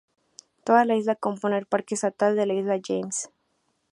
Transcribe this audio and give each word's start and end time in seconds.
Toda 0.63 0.83
la 0.83 0.95
isla 0.95 1.13
compone 1.15 1.59
el 1.59 1.67
Parque 1.67 1.93
Estatal 1.93 2.35
de 2.35 2.47
la 2.47 2.55
Isla 2.55 2.79
James. 2.83 3.29